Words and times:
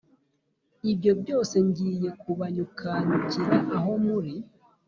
ibyo 0.91 1.11
byose 1.21 1.55
ngiye 1.67 2.09
kubanyukanyukira 2.21 3.55
aho 3.75 3.91
muri, 4.05 4.33